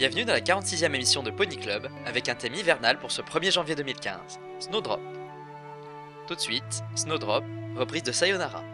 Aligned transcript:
Bienvenue 0.00 0.24
dans 0.24 0.32
la 0.32 0.40
46e 0.40 0.94
émission 0.94 1.22
de 1.22 1.30
Pony 1.30 1.58
Club 1.58 1.86
avec 2.06 2.30
un 2.30 2.34
thème 2.34 2.54
hivernal 2.54 2.98
pour 2.98 3.10
ce 3.10 3.20
1er 3.20 3.52
janvier 3.52 3.74
2015, 3.74 4.40
Snowdrop. 4.58 4.98
Tout 6.26 6.34
de 6.34 6.40
suite, 6.40 6.82
Snowdrop, 6.94 7.44
reprise 7.76 8.04
de 8.04 8.10
Sayonara. 8.10 8.64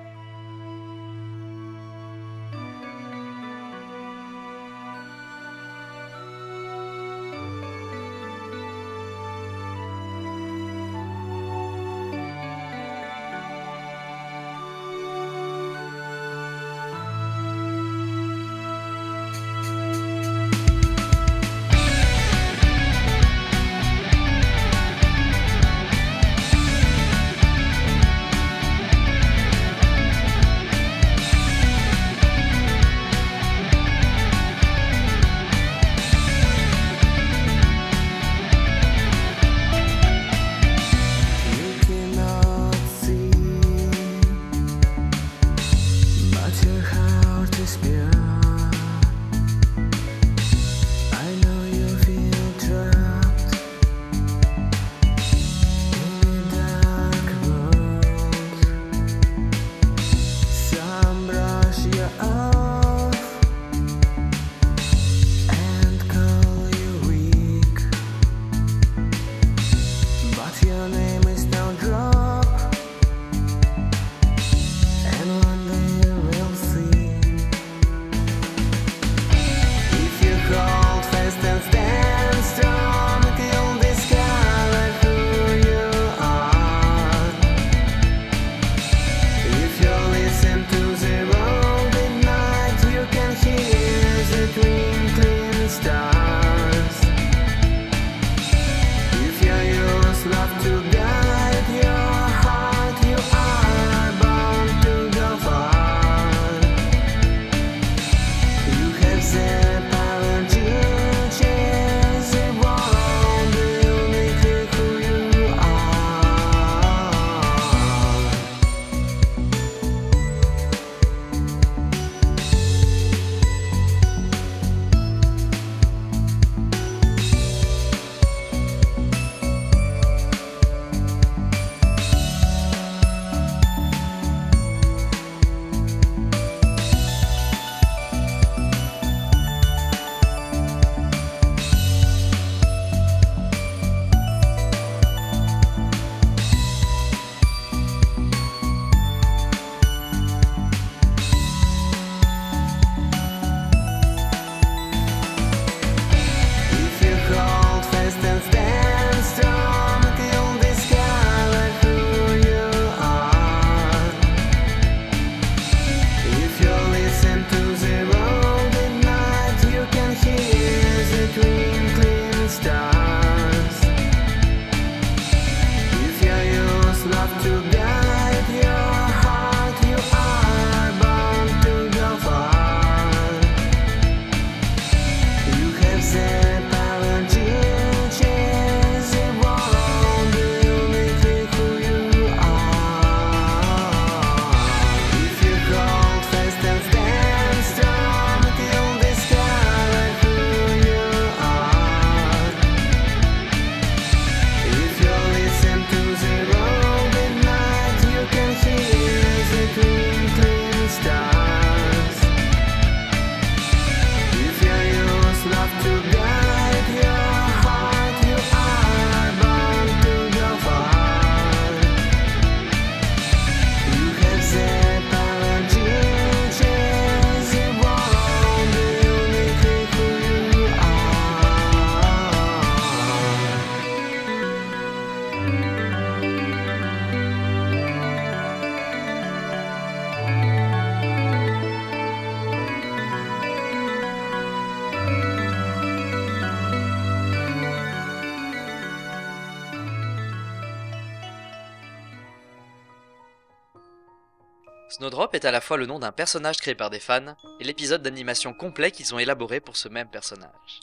Snowdrop 254.96 255.34
est 255.34 255.44
à 255.44 255.50
la 255.50 255.60
fois 255.60 255.76
le 255.76 255.84
nom 255.84 255.98
d'un 255.98 256.10
personnage 256.10 256.56
créé 256.56 256.74
par 256.74 256.88
des 256.88 257.00
fans 257.00 257.36
et 257.60 257.64
l'épisode 257.64 258.00
d'animation 258.00 258.54
complet 258.54 258.90
qu'ils 258.90 259.14
ont 259.14 259.18
élaboré 259.18 259.60
pour 259.60 259.76
ce 259.76 259.90
même 259.90 260.08
personnage. 260.08 260.80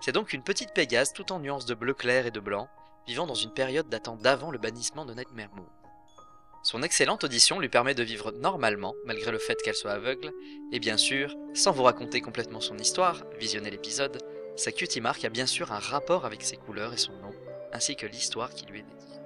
C'est 0.00 0.12
donc 0.12 0.32
une 0.32 0.42
petite 0.42 0.72
Pégase 0.72 1.12
tout 1.12 1.32
en 1.32 1.38
nuances 1.38 1.66
de 1.66 1.74
bleu 1.74 1.92
clair 1.92 2.24
et 2.24 2.30
de 2.30 2.40
blanc, 2.40 2.70
vivant 3.06 3.26
dans 3.26 3.34
une 3.34 3.52
période 3.52 3.90
datant 3.90 4.16
d'avant 4.16 4.50
le 4.50 4.56
bannissement 4.56 5.04
de 5.04 5.12
Nightmare 5.12 5.54
Moon. 5.54 5.68
Son 6.62 6.82
excellente 6.82 7.24
audition 7.24 7.60
lui 7.60 7.68
permet 7.68 7.94
de 7.94 8.02
vivre 8.02 8.32
normalement, 8.32 8.94
malgré 9.04 9.30
le 9.30 9.38
fait 9.38 9.60
qu'elle 9.60 9.74
soit 9.74 9.92
aveugle, 9.92 10.32
et 10.72 10.80
bien 10.80 10.96
sûr, 10.96 11.36
sans 11.52 11.72
vous 11.72 11.82
raconter 11.82 12.22
complètement 12.22 12.62
son 12.62 12.78
histoire, 12.78 13.22
visionnez 13.38 13.70
l'épisode, 13.70 14.16
sa 14.56 14.72
cutie 14.72 15.02
mark 15.02 15.26
a 15.26 15.28
bien 15.28 15.46
sûr 15.46 15.72
un 15.72 15.78
rapport 15.78 16.24
avec 16.24 16.40
ses 16.40 16.56
couleurs 16.56 16.94
et 16.94 16.98
son 16.98 17.12
nom, 17.18 17.34
ainsi 17.74 17.96
que 17.96 18.06
l'histoire 18.06 18.54
qui 18.54 18.64
lui 18.64 18.78
est 18.78 18.84
dédiée. 18.84 19.20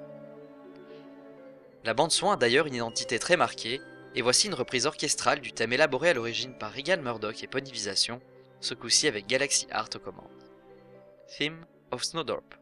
La 1.84 1.94
bande-son 1.94 2.32
a 2.32 2.36
d'ailleurs 2.36 2.66
une 2.66 2.74
identité 2.74 3.20
très 3.20 3.36
marquée, 3.36 3.80
et 4.16 4.22
voici 4.22 4.46
une 4.46 4.54
reprise 4.54 4.86
orchestrale 4.86 5.40
du 5.40 5.52
thème 5.52 5.74
élaboré 5.74 6.08
à 6.08 6.14
l'origine 6.14 6.54
par 6.54 6.72
Regan 6.72 7.02
Murdoch 7.02 7.42
et 7.42 7.46
Ponyvisation, 7.46 8.22
ce 8.60 8.72
coup-ci 8.72 9.06
avec 9.06 9.26
Galaxy 9.26 9.66
Art 9.70 9.90
aux 9.94 9.98
commandes. 9.98 10.24
Theme 11.36 11.66
of 11.90 12.02
Snowdrop. 12.02 12.54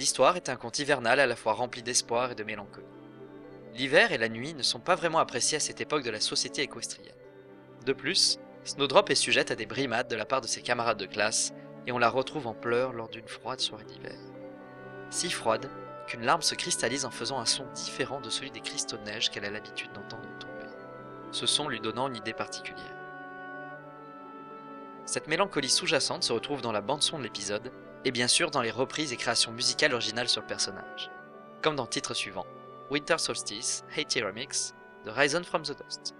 L'histoire 0.00 0.36
est 0.36 0.48
un 0.48 0.56
conte 0.56 0.78
hivernal 0.78 1.20
à 1.20 1.26
la 1.26 1.36
fois 1.36 1.52
rempli 1.52 1.82
d'espoir 1.82 2.32
et 2.32 2.34
de 2.34 2.42
mélancolie. 2.42 2.86
L'hiver 3.74 4.12
et 4.12 4.16
la 4.16 4.30
nuit 4.30 4.54
ne 4.54 4.62
sont 4.62 4.80
pas 4.80 4.94
vraiment 4.94 5.18
appréciés 5.18 5.58
à 5.58 5.60
cette 5.60 5.82
époque 5.82 6.04
de 6.04 6.10
la 6.10 6.20
société 6.20 6.62
équestrienne. 6.62 7.12
De 7.84 7.92
plus, 7.92 8.38
Snowdrop 8.64 9.10
est 9.10 9.14
sujette 9.14 9.50
à 9.50 9.56
des 9.56 9.66
brimades 9.66 10.08
de 10.08 10.16
la 10.16 10.24
part 10.24 10.40
de 10.40 10.46
ses 10.46 10.62
camarades 10.62 10.96
de 10.96 11.04
classe 11.04 11.52
et 11.86 11.92
on 11.92 11.98
la 11.98 12.08
retrouve 12.08 12.46
en 12.46 12.54
pleurs 12.54 12.94
lors 12.94 13.10
d'une 13.10 13.28
froide 13.28 13.60
soirée 13.60 13.84
d'hiver. 13.84 14.16
Si 15.10 15.28
froide 15.28 15.68
qu'une 16.06 16.24
larme 16.24 16.40
se 16.40 16.54
cristallise 16.54 17.04
en 17.04 17.10
faisant 17.10 17.38
un 17.38 17.44
son 17.44 17.66
différent 17.74 18.22
de 18.22 18.30
celui 18.30 18.50
des 18.50 18.62
cristaux 18.62 18.96
de 18.96 19.02
neige 19.02 19.28
qu'elle 19.28 19.44
a 19.44 19.50
l'habitude 19.50 19.92
d'entendre 19.92 20.30
tomber, 20.38 20.72
ce 21.30 21.44
son 21.44 21.68
lui 21.68 21.78
donnant 21.78 22.08
une 22.08 22.16
idée 22.16 22.32
particulière. 22.32 22.96
Cette 25.04 25.28
mélancolie 25.28 25.68
sous-jacente 25.68 26.24
se 26.24 26.32
retrouve 26.32 26.62
dans 26.62 26.72
la 26.72 26.80
bande-son 26.80 27.18
de 27.18 27.24
l'épisode 27.24 27.70
et 28.04 28.10
bien 28.10 28.28
sûr 28.28 28.50
dans 28.50 28.62
les 28.62 28.70
reprises 28.70 29.12
et 29.12 29.16
créations 29.16 29.52
musicales 29.52 29.92
originales 29.92 30.28
sur 30.28 30.42
le 30.42 30.46
personnage, 30.46 31.10
comme 31.62 31.76
dans 31.76 31.84
le 31.84 31.88
titre 31.88 32.14
suivant, 32.14 32.46
Winter 32.90 33.18
Solstice, 33.18 33.84
Haiti 33.96 34.22
Remix, 34.22 34.74
de 35.04 35.10
Risen 35.10 35.44
from 35.44 35.62
the 35.62 35.76
Dust. 35.76 36.14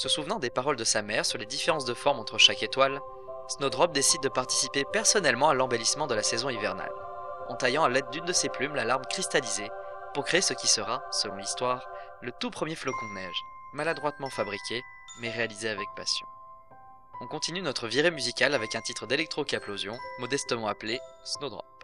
Se 0.00 0.08
souvenant 0.08 0.38
des 0.38 0.48
paroles 0.48 0.76
de 0.76 0.84
sa 0.84 1.02
mère 1.02 1.26
sur 1.26 1.36
les 1.36 1.44
différences 1.44 1.84
de 1.84 1.92
forme 1.92 2.20
entre 2.20 2.38
chaque 2.38 2.62
étoile, 2.62 3.02
Snowdrop 3.48 3.92
décide 3.92 4.22
de 4.22 4.30
participer 4.30 4.86
personnellement 4.90 5.50
à 5.50 5.54
l'embellissement 5.54 6.06
de 6.06 6.14
la 6.14 6.22
saison 6.22 6.48
hivernale, 6.48 6.94
en 7.50 7.54
taillant 7.54 7.84
à 7.84 7.90
l'aide 7.90 8.08
d'une 8.10 8.24
de 8.24 8.32
ses 8.32 8.48
plumes 8.48 8.74
la 8.74 8.86
larme 8.86 9.04
cristallisée 9.10 9.68
pour 10.14 10.24
créer 10.24 10.40
ce 10.40 10.54
qui 10.54 10.68
sera, 10.68 11.02
selon 11.10 11.36
l'histoire, 11.36 11.86
le 12.22 12.32
tout 12.32 12.48
premier 12.48 12.76
flocon 12.76 13.10
de 13.10 13.20
neige, 13.20 13.42
maladroitement 13.74 14.30
fabriqué, 14.30 14.82
mais 15.20 15.28
réalisé 15.28 15.68
avec 15.68 15.88
passion. 15.94 16.26
On 17.20 17.26
continue 17.26 17.60
notre 17.60 17.86
virée 17.86 18.10
musicale 18.10 18.54
avec 18.54 18.74
un 18.74 18.80
titre 18.80 19.06
d'électro-caplosion, 19.06 19.98
modestement 20.18 20.68
appelé 20.68 20.98
Snowdrop. 21.24 21.79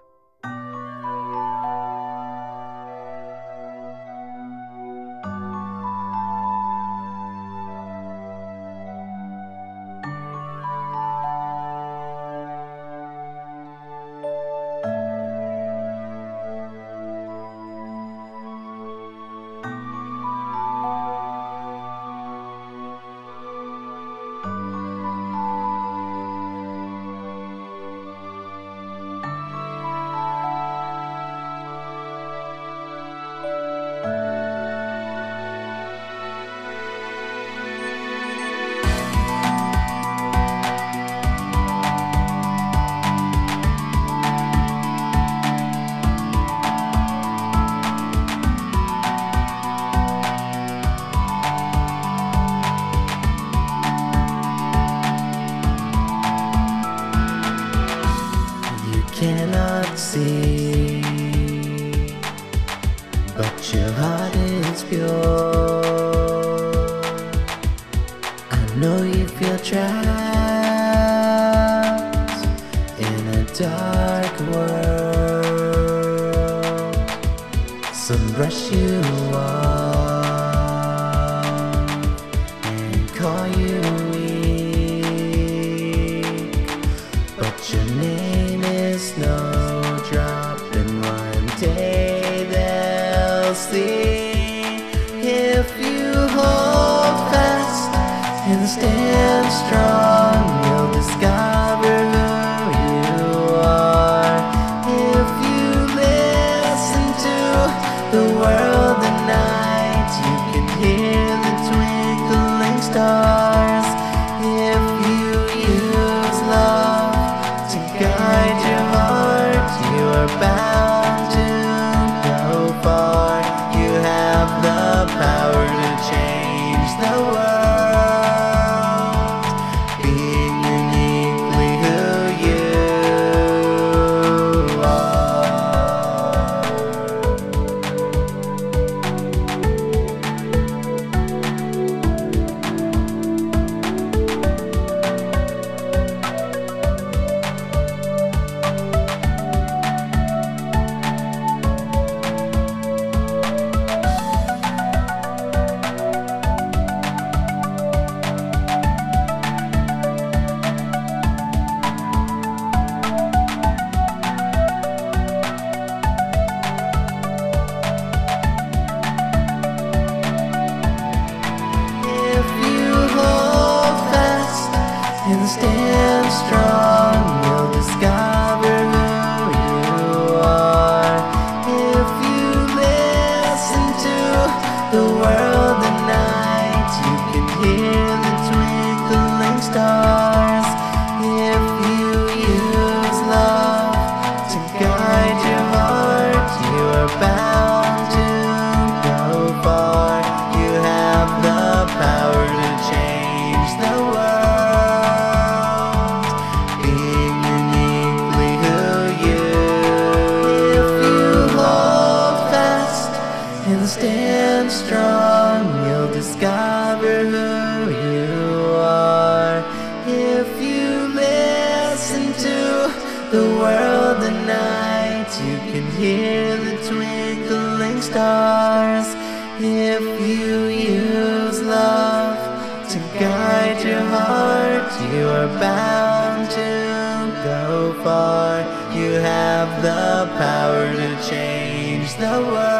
bound 235.60 236.50
to 236.50 237.32
go 237.44 237.94
far. 238.02 238.60
You 238.94 239.12
have 239.12 239.82
the 239.82 240.30
power 240.38 240.92
to 240.92 241.28
change 241.28 242.14
the 242.14 242.40
world. 242.50 242.75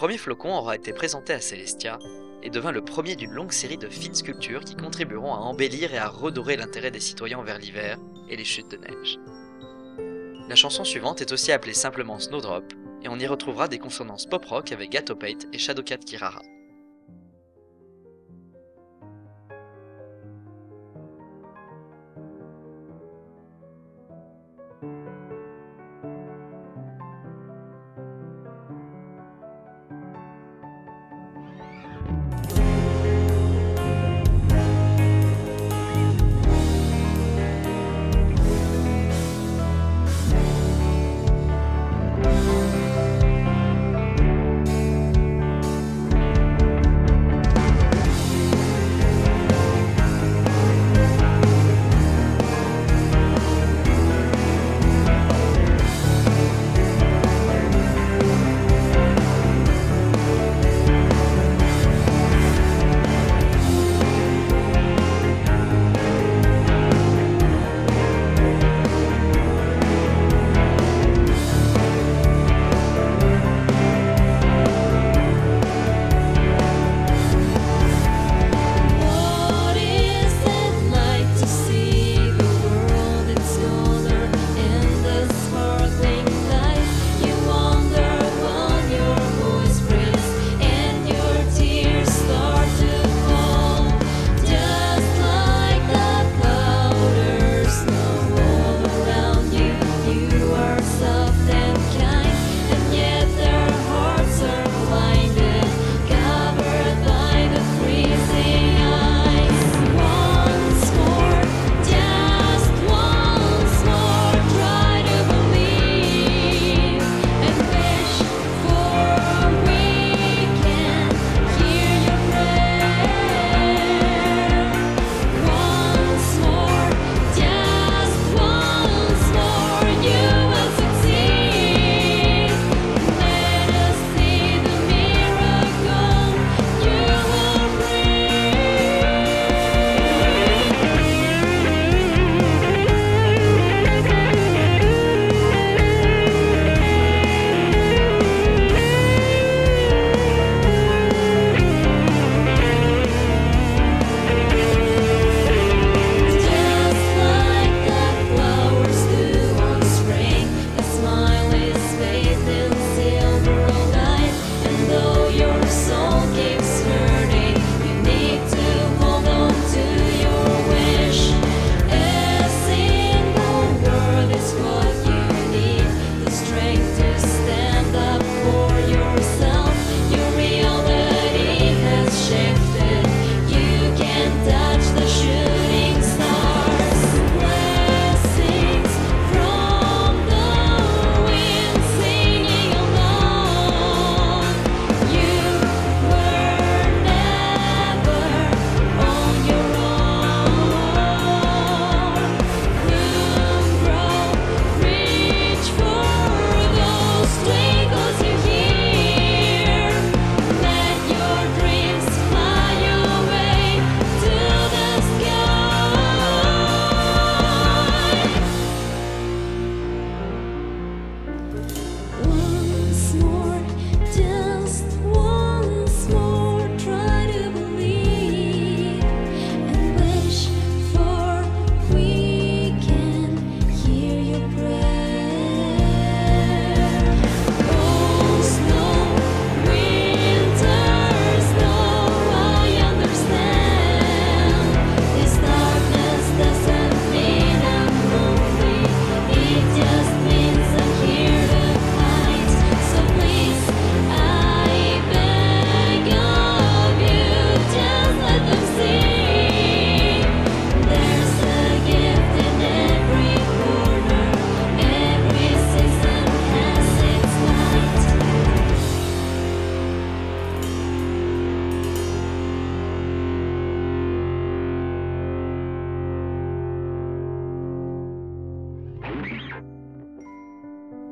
Premier 0.00 0.16
flocon 0.16 0.56
aura 0.56 0.76
été 0.76 0.94
présenté 0.94 1.34
à 1.34 1.42
Celestia 1.42 1.98
et 2.42 2.48
devint 2.48 2.72
le 2.72 2.82
premier 2.82 3.16
d'une 3.16 3.32
longue 3.32 3.52
série 3.52 3.76
de 3.76 3.90
fines 3.90 4.14
sculptures 4.14 4.64
qui 4.64 4.74
contribueront 4.74 5.34
à 5.34 5.36
embellir 5.36 5.92
et 5.92 5.98
à 5.98 6.08
redorer 6.08 6.56
l'intérêt 6.56 6.90
des 6.90 7.00
citoyens 7.00 7.36
envers 7.36 7.58
l'hiver 7.58 7.98
et 8.30 8.34
les 8.34 8.44
chutes 8.46 8.70
de 8.70 8.78
neige. 8.78 9.18
La 10.48 10.54
chanson 10.54 10.84
suivante 10.84 11.20
est 11.20 11.32
aussi 11.32 11.52
appelée 11.52 11.74
simplement 11.74 12.18
Snowdrop, 12.18 12.64
et 13.02 13.10
on 13.10 13.18
y 13.18 13.26
retrouvera 13.26 13.68
des 13.68 13.78
consonances 13.78 14.24
pop-rock 14.24 14.72
avec 14.72 14.88
Gatopate 14.88 15.48
et 15.52 15.58
Shadowcat 15.58 15.98
Kirara. 15.98 16.40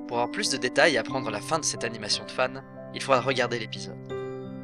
Pour 0.08 0.16
avoir 0.16 0.32
plus 0.32 0.48
de 0.48 0.56
détails 0.56 0.94
et 0.94 0.98
apprendre 0.98 1.30
la 1.30 1.40
fin 1.40 1.58
de 1.58 1.64
cette 1.66 1.84
animation 1.84 2.24
de 2.24 2.30
fan, 2.30 2.64
il 2.94 3.02
faudra 3.02 3.20
regarder 3.20 3.58
l'épisode. 3.58 3.98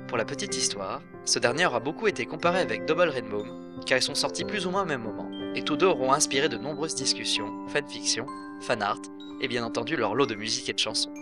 Pour 0.08 0.16
la 0.16 0.24
petite 0.24 0.56
histoire, 0.56 1.02
ce 1.26 1.38
dernier 1.38 1.66
aura 1.66 1.80
beaucoup 1.80 2.06
été 2.06 2.24
comparé 2.24 2.60
avec 2.60 2.86
Double 2.86 3.10
Rainbow, 3.10 3.44
car 3.84 3.98
ils 3.98 4.02
sont 4.02 4.14
sortis 4.14 4.44
plus 4.44 4.66
ou 4.66 4.70
moins 4.70 4.84
au 4.84 4.86
même 4.86 5.02
moment, 5.02 5.30
et 5.54 5.62
tous 5.62 5.76
deux 5.76 5.86
auront 5.86 6.14
inspiré 6.14 6.48
de 6.48 6.56
nombreuses 6.56 6.94
discussions, 6.94 7.68
fanfiction, 7.68 8.26
fanart, 8.62 9.02
et 9.42 9.48
bien 9.48 9.62
entendu 9.64 9.96
leur 9.96 10.14
lot 10.14 10.24
de 10.24 10.34
musique 10.34 10.70
et 10.70 10.72
de 10.72 10.78
chansons. 10.78 11.12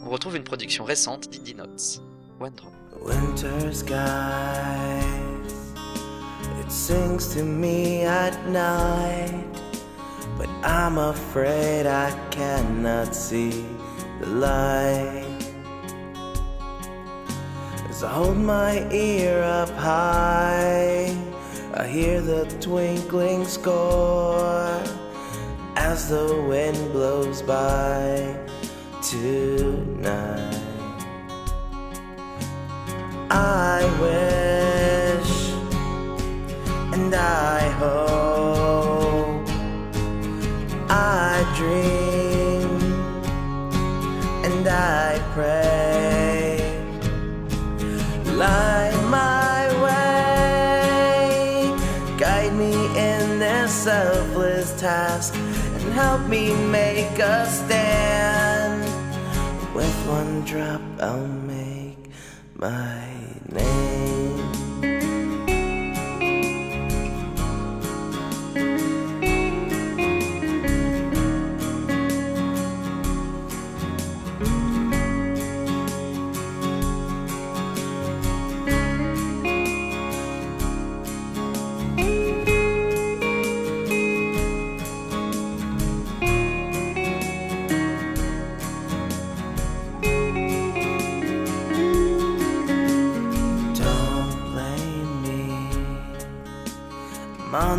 on 0.00 0.08
retrouve 0.08 0.36
une 0.36 0.44
production 0.44 0.84
récente 0.84 1.28
d'Indie 1.28 1.56
Notes, 1.56 2.00
One 2.38 2.52
but 10.36 10.48
I'm 10.62 10.98
afraid 10.98 11.86
I 11.86 12.10
cannot 12.30 13.14
see 13.14 13.64
the 14.20 14.26
light. 14.26 15.24
As 17.88 18.04
I 18.04 18.12
hold 18.12 18.36
my 18.36 18.86
ear 18.92 19.42
up 19.42 19.70
high, 19.70 21.16
I 21.74 21.86
hear 21.86 22.20
the 22.20 22.44
twinkling 22.60 23.44
score 23.46 24.82
as 25.76 26.08
the 26.08 26.44
wind 26.48 26.92
blows 26.92 27.40
by 27.42 28.36
tonight. 29.02 30.62
I 33.30 33.82
wish 34.00 35.32
and 36.94 37.14
I 37.14 37.68
hope 37.78 38.55
I 40.98 41.44
dream 41.58 42.70
and 44.46 44.66
I 44.66 45.20
pray 45.34 46.56
light 48.42 48.98
my 49.18 49.60
way 49.84 50.56
guide 52.18 52.54
me 52.54 52.72
in 53.10 53.38
this 53.38 53.70
selfless 53.70 54.68
task 54.80 55.34
and 55.34 55.92
help 55.92 56.22
me 56.28 56.54
make 56.80 57.18
a 57.18 57.46
stand 57.46 58.82
with 59.74 59.96
one 60.08 60.44
drop 60.50 60.80
I'll 60.98 61.26
make 61.26 62.02
my 62.54 63.04
name. 63.52 63.95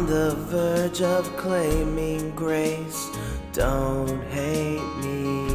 The 0.08 0.34
verge 0.50 1.02
of 1.02 1.36
claiming 1.36 2.32
grace. 2.32 3.10
Don't 3.52 4.24
hate 4.32 4.96
me. 5.04 5.50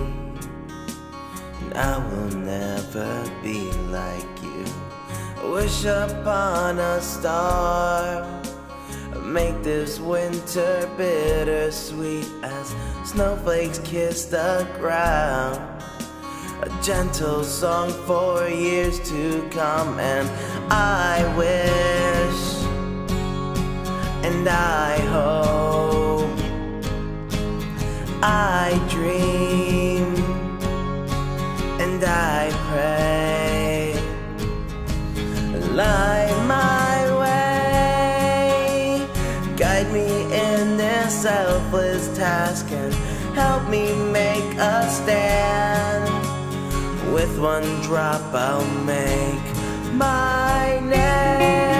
And 1.62 1.74
I 1.74 1.96
will 1.96 2.36
never 2.36 3.24
be 3.42 3.70
like 3.88 4.42
you. 4.42 4.64
Wish 5.50 5.86
upon 5.86 6.78
a 6.78 7.00
star. 7.00 8.28
Make 9.24 9.62
this 9.62 9.98
winter 9.98 10.90
bittersweet 10.98 12.28
as 12.42 12.74
snowflakes 13.04 13.78
kiss 13.78 14.26
the 14.26 14.68
ground 14.78 15.58
a 16.62 16.82
gentle 16.82 17.42
song 17.42 17.90
for 18.06 18.48
years 18.48 19.00
to 19.08 19.48
come 19.50 19.98
and 19.98 20.28
I 20.70 21.36
wish 21.36 22.01
and 24.24 24.48
I 24.48 24.98
hope 25.16 26.30
I 28.22 28.80
dream 28.88 30.14
and 31.80 32.04
I 32.04 32.50
pray. 32.68 33.94
Light 35.70 36.34
my 36.46 36.98
way. 37.22 39.06
Guide 39.56 39.90
me 39.92 40.08
in 40.32 40.76
this 40.76 41.22
selfless 41.22 42.16
task 42.16 42.70
and 42.70 42.94
help 43.34 43.68
me 43.68 43.92
make 44.12 44.54
a 44.56 44.88
stand. 44.88 46.08
With 47.12 47.38
one 47.40 47.80
drop 47.82 48.22
I'll 48.32 48.64
make 48.84 49.42
my 49.92 50.78
name. 50.80 51.71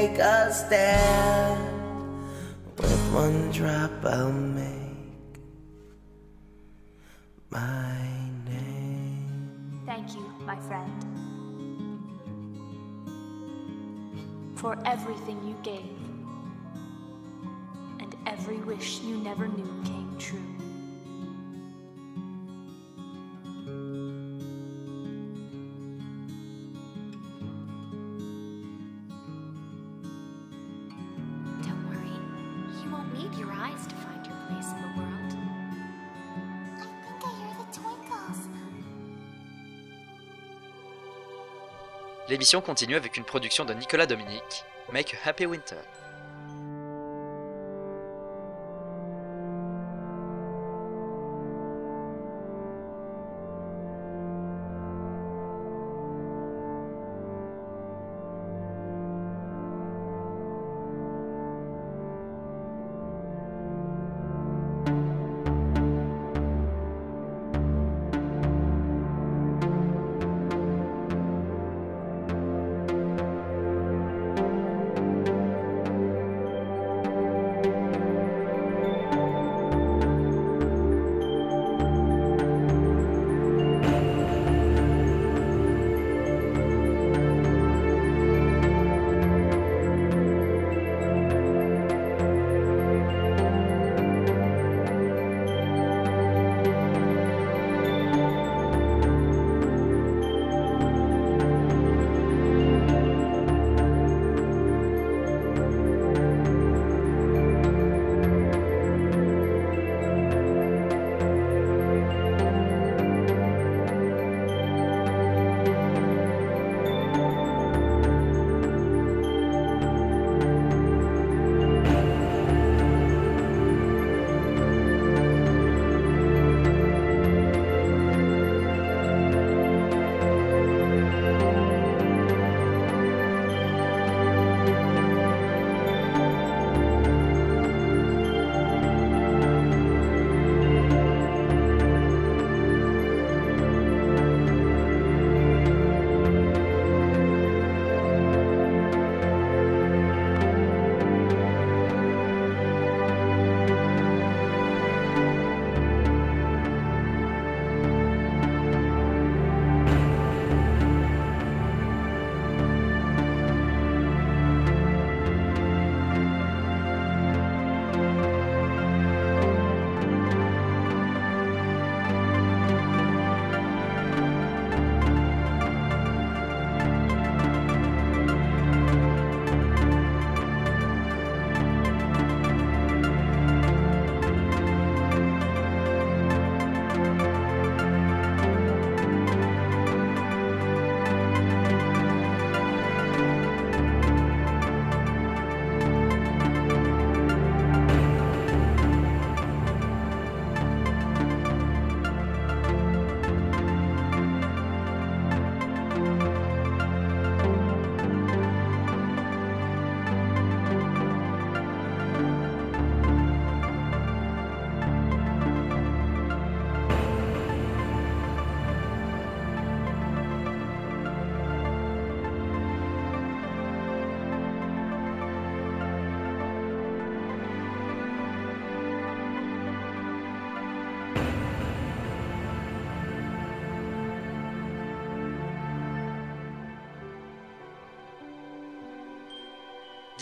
Me 0.00 0.08
make 0.08 0.18
a 0.18 0.52
stand 0.52 1.60
with 2.78 3.12
one 3.12 3.50
drop 3.50 4.04
I'll 4.04 4.32
make 4.32 5.40
my 7.50 7.98
name. 8.46 9.82
Thank 9.86 10.14
you, 10.14 10.24
my 10.46 10.56
friend, 10.56 11.04
for 14.54 14.78
everything 14.86 15.38
you 15.46 15.56
gave 15.62 15.98
and 18.00 18.14
every 18.26 18.58
wish 18.58 19.00
you 19.00 19.16
never 19.18 19.48
knew 19.48 19.59
need 33.14 33.34
your 33.34 33.52
eyes 33.52 33.86
to 33.86 33.94
find 33.96 34.24
your 34.26 34.36
place 34.48 34.70
in 34.72 34.80
the 34.82 34.92
world. 34.98 35.32
I 36.78 36.86
think 37.04 37.24
I 37.24 37.30
hear 37.38 37.54
the 37.58 37.78
twinkles. 37.78 38.48
L'émission 42.28 42.60
continue 42.60 42.96
avec 42.96 43.16
une 43.16 43.24
production 43.24 43.64
de 43.64 43.74
Nicolas 43.74 44.06
Dominique, 44.06 44.64
Make 44.92 45.14
a 45.14 45.28
Happy 45.28 45.46
Winter. 45.46 45.76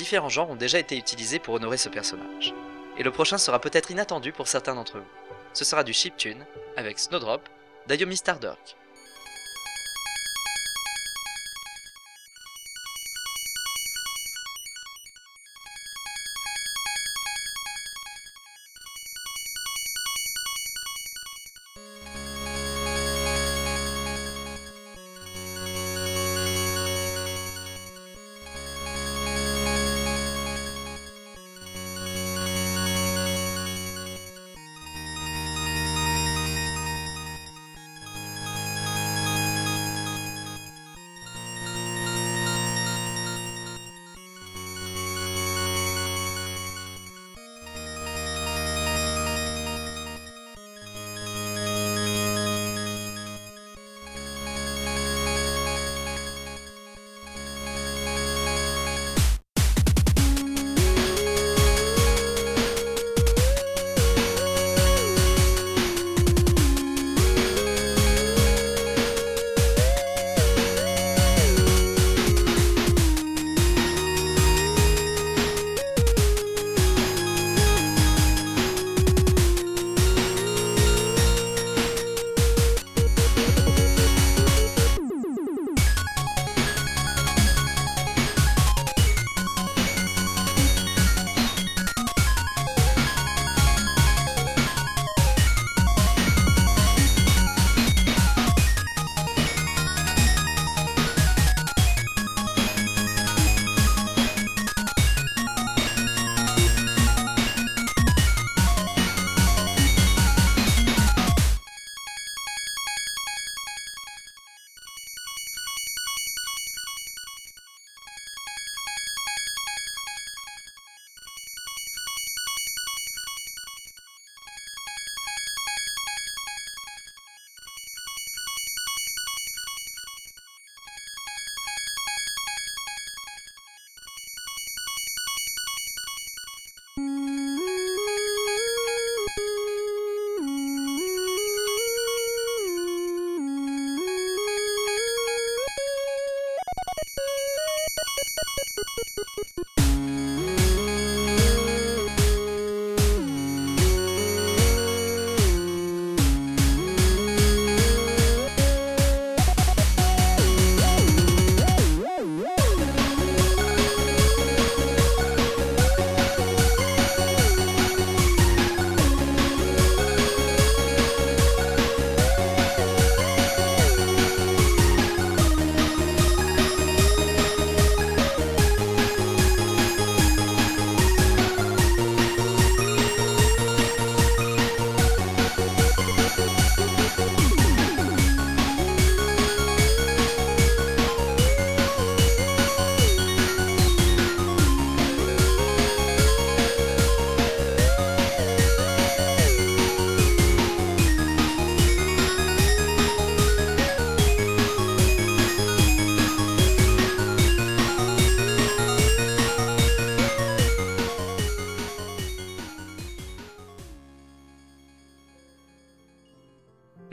Différents 0.09 0.31
genres 0.31 0.49
ont 0.49 0.57
déjà 0.57 0.79
été 0.79 0.97
utilisés 0.97 1.38
pour 1.38 1.53
honorer 1.53 1.77
ce 1.77 1.90
personnage. 1.90 2.55
Et 2.97 3.03
le 3.03 3.11
prochain 3.11 3.37
sera 3.37 3.61
peut-être 3.61 3.90
inattendu 3.90 4.33
pour 4.33 4.49
certains 4.49 4.75
d'entre 4.75 5.01
vous. 5.01 5.05
Ce 5.53 5.66
sera 5.66 5.85
du 5.85 5.92
chiptune 5.92 6.47
avec 6.79 6.99
Snowdrop 6.99 7.47
d'Ayomi 7.87 8.16
Stardark. 8.16 8.75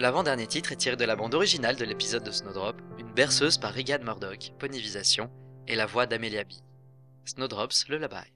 L'avant-dernier 0.06 0.45
titre 0.45 0.72
est 0.72 0.76
tiré 0.76 0.95
de 0.95 1.03
la 1.03 1.16
bande 1.16 1.34
originale 1.34 1.78
de 1.78 1.84
l'épisode 1.84 2.24
de 2.24 2.30
Snowdrop, 2.30 2.80
une 2.99 3.12
berceuse 3.12 3.58
par 3.58 3.74
Regan 3.74 4.03
Murdoch, 4.03 4.51
Ponyvisation, 4.60 5.32
et 5.68 5.74
la 5.74 5.88
voix 5.88 6.06
d'Amelia 6.06 6.43
B. 6.43 6.51
Snowdrops 7.26 7.88
Lullaby. 7.89 8.18
Little 8.18 8.35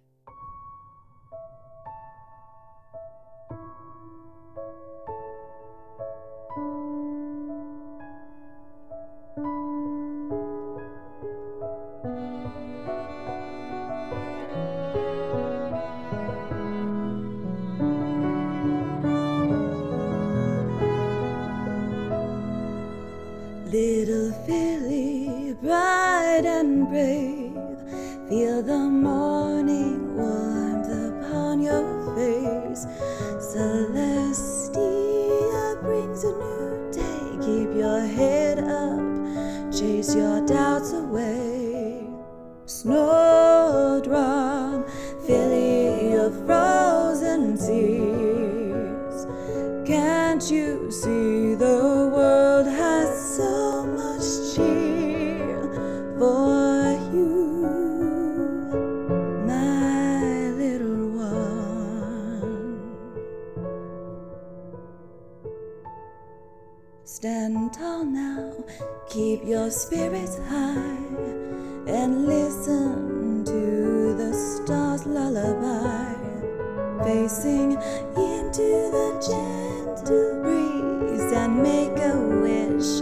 make 81.89 82.03
a 82.03 82.17
wish 82.41 82.99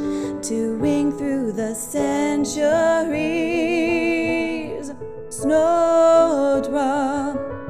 to 0.48 0.76
ring 0.78 1.12
through 1.18 1.52
the 1.52 1.74
centuries. 1.74 2.54
Snowdrop, 5.30 6.16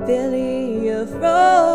filly 0.05 0.89
of 0.89 1.09
frozen 1.09 1.66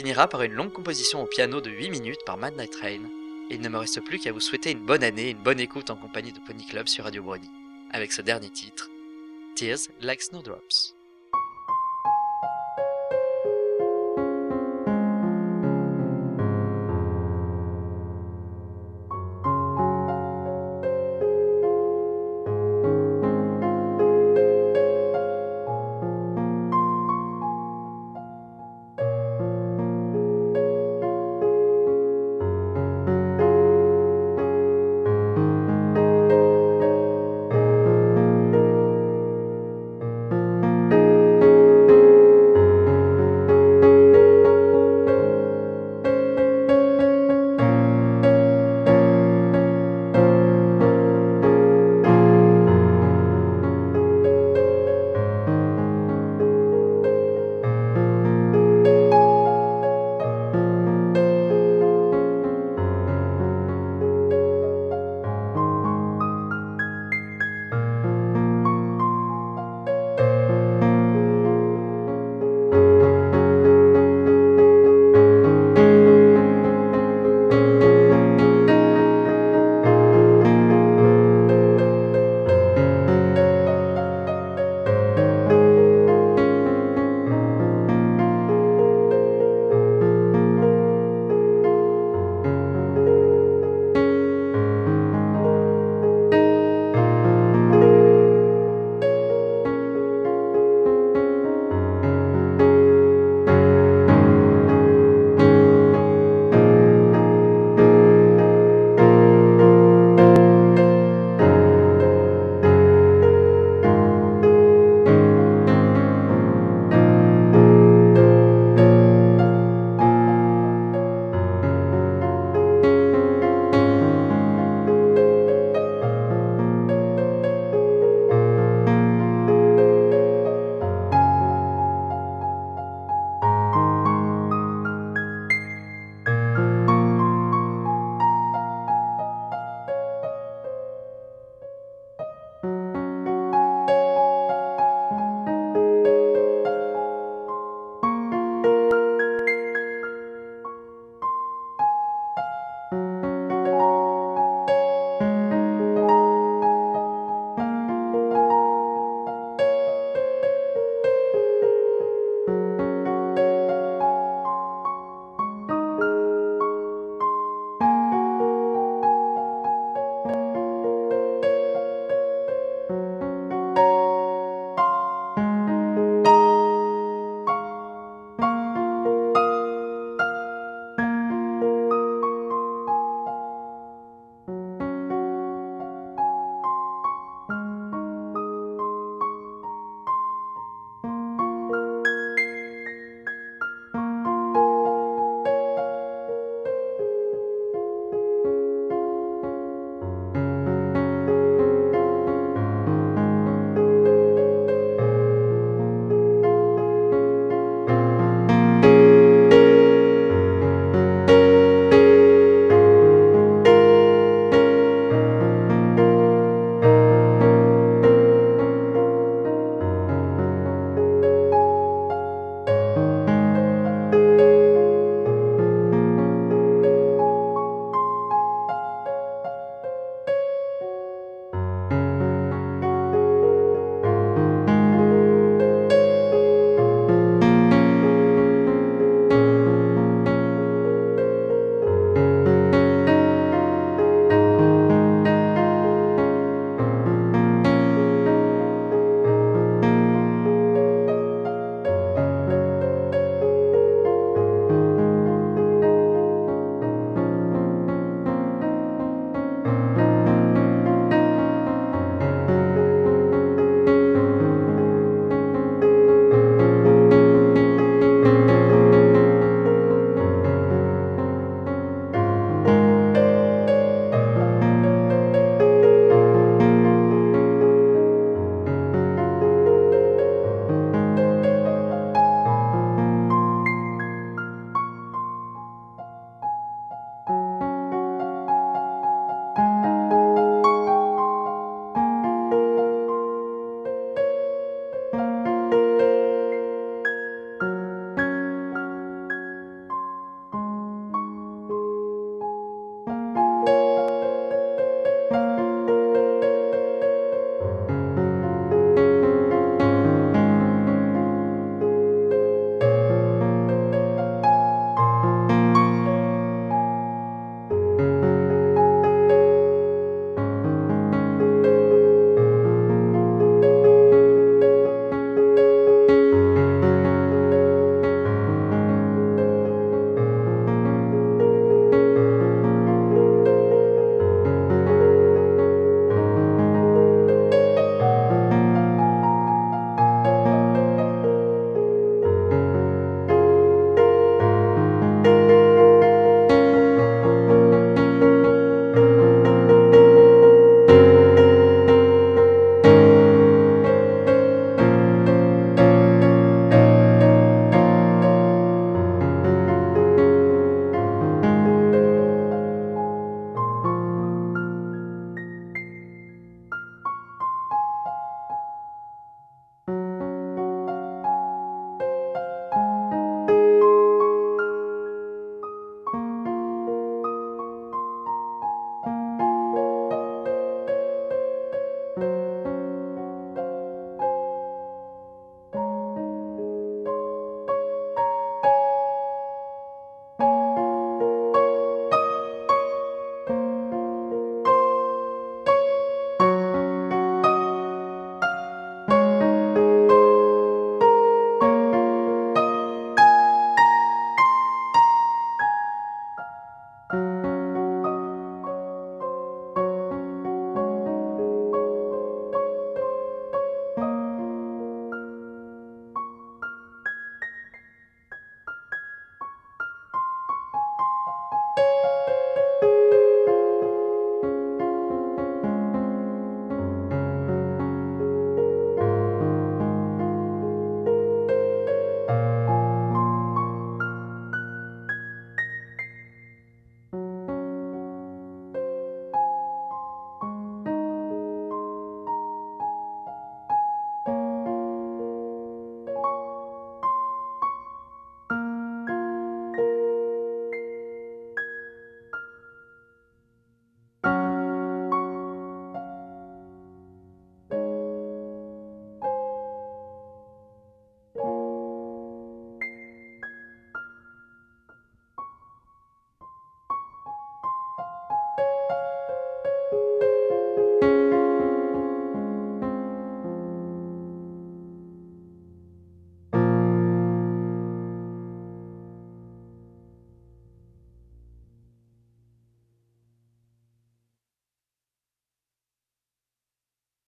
finira 0.00 0.28
par 0.28 0.40
une 0.40 0.54
longue 0.54 0.72
composition 0.72 1.22
au 1.22 1.26
piano 1.26 1.60
de 1.60 1.70
8 1.70 1.90
minutes 1.90 2.24
par 2.24 2.38
Midnight 2.38 2.70
Train, 2.70 3.02
et 3.50 3.56
il 3.56 3.60
ne 3.60 3.68
me 3.68 3.76
reste 3.76 4.00
plus 4.00 4.18
qu'à 4.18 4.32
vous 4.32 4.40
souhaiter 4.40 4.70
une 4.70 4.86
bonne 4.86 5.04
année 5.04 5.26
et 5.26 5.30
une 5.32 5.42
bonne 5.42 5.60
écoute 5.60 5.90
en 5.90 5.96
compagnie 5.96 6.32
de 6.32 6.40
Pony 6.40 6.64
Club 6.64 6.88
sur 6.88 7.04
Radio 7.04 7.22
Brony, 7.22 7.50
avec 7.90 8.10
ce 8.10 8.22
dernier 8.22 8.48
titre, 8.48 8.88
Tears 9.56 9.90
Like 10.00 10.22
Snowdrops. 10.22 10.96